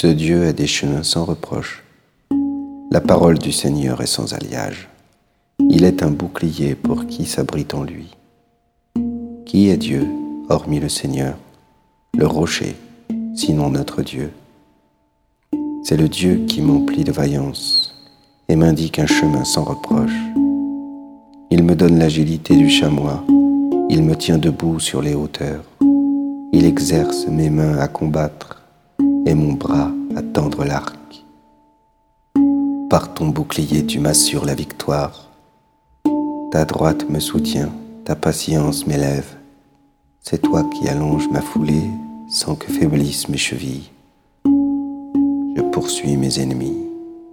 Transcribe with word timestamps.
Ce 0.00 0.06
Dieu 0.06 0.46
a 0.46 0.52
des 0.52 0.68
chemins 0.68 1.02
sans 1.02 1.24
reproche. 1.24 1.82
La 2.92 3.00
parole 3.00 3.36
du 3.36 3.50
Seigneur 3.50 4.00
est 4.00 4.06
sans 4.06 4.32
alliage. 4.32 4.88
Il 5.70 5.82
est 5.82 6.04
un 6.04 6.12
bouclier 6.12 6.76
pour 6.76 7.08
qui 7.08 7.24
s'abrite 7.24 7.74
en 7.74 7.82
lui. 7.82 8.14
Qui 9.44 9.70
est 9.70 9.76
Dieu, 9.76 10.06
hormis 10.50 10.78
le 10.78 10.88
Seigneur, 10.88 11.36
le 12.16 12.28
rocher, 12.28 12.76
sinon 13.34 13.70
notre 13.70 14.02
Dieu? 14.02 14.30
C'est 15.82 15.96
le 15.96 16.08
Dieu 16.08 16.44
qui 16.46 16.62
m'emplit 16.62 17.02
de 17.02 17.10
vaillance 17.10 17.92
et 18.48 18.54
m'indique 18.54 19.00
un 19.00 19.06
chemin 19.08 19.42
sans 19.42 19.64
reproche. 19.64 20.14
Il 21.50 21.64
me 21.64 21.74
donne 21.74 21.98
l'agilité 21.98 22.54
du 22.54 22.70
chamois, 22.70 23.24
il 23.90 24.04
me 24.04 24.14
tient 24.14 24.38
debout 24.38 24.78
sur 24.78 25.02
les 25.02 25.14
hauteurs, 25.16 25.64
il 26.52 26.66
exerce 26.66 27.26
mes 27.26 27.50
mains 27.50 27.78
à 27.78 27.88
combattre 27.88 28.57
et 29.28 29.34
mon 29.34 29.52
bras 29.52 29.90
à 30.16 30.22
tendre 30.22 30.64
l'arc. 30.64 30.96
Par 32.88 33.12
ton 33.12 33.28
bouclier 33.28 33.84
tu 33.84 34.00
m'assures 34.00 34.46
la 34.46 34.54
victoire, 34.54 35.28
ta 36.50 36.64
droite 36.64 37.08
me 37.10 37.20
soutient, 37.20 37.70
ta 38.06 38.16
patience 38.16 38.86
m'élève, 38.86 39.36
c'est 40.22 40.40
toi 40.40 40.64
qui 40.72 40.88
allonges 40.88 41.28
ma 41.30 41.42
foulée 41.42 41.90
sans 42.30 42.54
que 42.54 42.72
faiblissent 42.72 43.28
mes 43.28 43.36
chevilles. 43.36 43.90
Je 44.46 45.62
poursuis 45.72 46.16
mes 46.16 46.40
ennemis, 46.40 46.78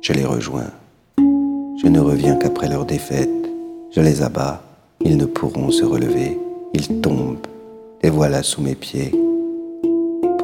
je 0.01 0.11
les 0.11 0.25
rejoins. 0.25 0.71
Je 1.17 1.87
ne 1.87 1.99
reviens 2.01 2.35
qu'après 2.35 2.67
leur 2.67 2.85
défaite. 2.85 3.29
Je 3.91 4.01
les 4.01 4.21
abats, 4.21 4.61
ils 5.01 5.15
ne 5.15 5.25
pourront 5.25 5.71
se 5.71 5.85
relever. 5.85 6.37
Ils 6.73 6.99
tombent, 6.99 7.47
les 8.03 8.09
voilà 8.09 8.43
sous 8.43 8.61
mes 8.61 8.75
pieds. 8.75 9.13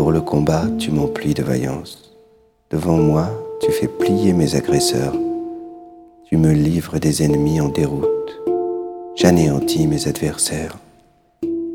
Pour 0.02 0.12
le 0.12 0.22
combat, 0.22 0.64
tu 0.80 0.90
m'emplis 0.90 1.36
de 1.36 1.44
vaillance. 1.44 2.12
Devant 2.72 2.98
moi, 2.98 3.30
tu 3.62 3.72
fais 3.72 3.88
plier 3.88 4.34
mes 4.34 4.56
agresseurs. 4.56 5.14
Tu 6.26 6.38
me 6.38 6.54
livres 6.54 6.98
des 6.98 7.22
ennemis 7.22 7.62
en 7.62 7.70
déroute. 7.70 8.42
J'anéantis 9.16 9.86
mes 9.86 10.08
adversaires. 10.08 10.76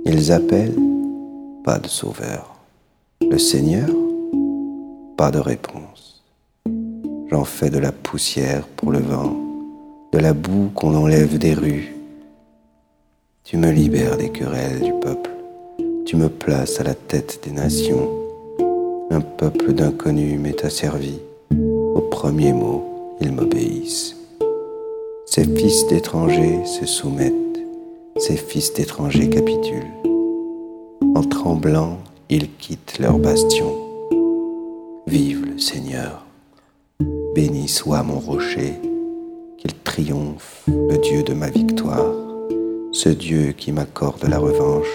Ils 0.05 0.33
appellent, 0.33 0.75
pas 1.63 1.79
de 1.79 1.87
sauveur. 1.87 2.57
Le 3.21 3.39
Seigneur, 3.39 3.89
pas 5.17 5.31
de 5.31 5.39
réponse. 5.39 6.25
J'en 7.31 7.45
fais 7.45 7.71
de 7.71 7.79
la 7.79 7.93
poussière 7.93 8.67
pour 8.67 8.91
le 8.91 8.99
vent 8.99 9.37
de 10.13 10.19
la 10.19 10.33
boue 10.33 10.71
qu'on 10.75 10.97
enlève 10.97 11.39
des 11.39 11.55
rues. 11.55 11.95
Tu 13.45 13.57
me 13.57 13.71
libères 13.71 14.17
des 14.17 14.31
querelles 14.31 14.81
du 14.81 14.93
peuple, 14.95 15.31
tu 16.07 16.15
me 16.15 16.29
places 16.29 16.81
à 16.81 16.85
la 16.85 16.95
tête 16.95 17.41
des 17.43 17.51
nations. 17.51 18.09
Un 19.11 19.21
peuple 19.21 19.73
d'inconnus 19.73 20.39
m'est 20.39 20.65
asservi, 20.65 21.19
au 21.51 22.01
premier 22.01 22.53
mot, 22.53 22.85
ils 23.21 23.33
m'obéissent. 23.33 24.17
Ces 25.27 25.45
fils 25.45 25.85
d'étrangers 25.89 26.65
se 26.65 26.87
soumettent, 26.87 27.35
ces 28.19 28.37
fils 28.37 28.73
d'étrangers 28.73 29.29
capitulent. 29.29 29.83
En 31.17 31.23
tremblant, 31.25 31.99
ils 32.31 32.53
quittent 32.53 33.01
leur 33.01 33.19
bastion. 33.19 33.75
Vive 35.09 35.45
le 35.45 35.59
Seigneur, 35.59 36.25
béni 37.35 37.67
soit 37.67 38.05
mon 38.05 38.21
rocher 38.21 38.75
qu'il 39.59 39.75
triomphe, 39.83 40.63
le 40.69 40.99
Dieu 40.99 41.25
de 41.25 41.35
ma 41.35 41.51
victoire, 41.51 42.15
ce 42.93 43.09
Dieu 43.09 43.53
qui 43.53 43.73
m'accorde 43.73 44.25
la 44.29 44.39
revanche, 44.39 44.87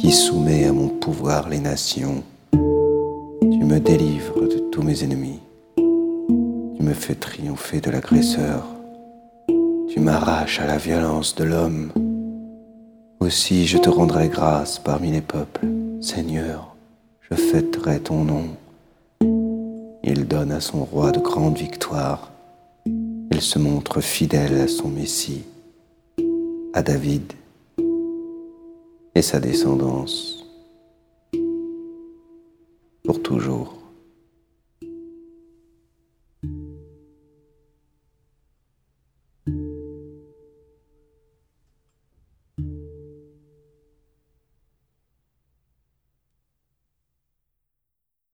qui 0.00 0.10
soumet 0.10 0.64
à 0.64 0.72
mon 0.72 0.88
pouvoir 0.88 1.48
les 1.48 1.60
nations. 1.60 2.22
Tu 2.52 3.64
me 3.64 3.78
délivres 3.78 4.48
de 4.48 4.58
tous 4.70 4.82
mes 4.82 5.04
ennemis, 5.04 5.40
tu 5.76 6.82
me 6.82 6.94
fais 6.94 7.14
triompher 7.14 7.80
de 7.80 7.90
l'agresseur, 7.90 8.64
tu 9.88 10.00
m'arraches 10.00 10.60
à 10.60 10.66
la 10.66 10.78
violence 10.78 11.34
de 11.34 11.44
l'homme. 11.44 11.92
Aussi 13.20 13.66
je 13.66 13.78
te 13.78 13.90
rendrai 13.90 14.28
grâce 14.28 14.78
parmi 14.78 15.12
les 15.12 15.20
peuples, 15.20 15.66
Seigneur, 16.00 16.74
je 17.30 17.36
fêterai 17.36 18.00
ton 18.00 18.24
nom. 18.24 18.46
Il 20.02 20.26
donne 20.26 20.52
à 20.52 20.60
son 20.60 20.84
roi 20.84 21.12
de 21.12 21.20
grandes 21.20 21.58
victoires 21.58 22.30
se 23.40 23.58
montre 23.58 24.00
fidèle 24.00 24.60
à 24.60 24.68
son 24.68 24.88
Messie, 24.88 25.44
à 26.74 26.82
David 26.82 27.32
et 29.14 29.22
sa 29.22 29.40
descendance 29.40 30.46
pour 33.04 33.22
toujours. 33.22 33.79